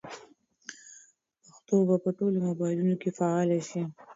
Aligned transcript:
پښتو 1.45 1.75
به 1.87 1.95
په 2.03 2.09
ټولو 2.17 2.37
موبایلونو 2.47 2.95
کې 3.01 3.09
فعاله 3.17 3.59
شي. 3.69 3.83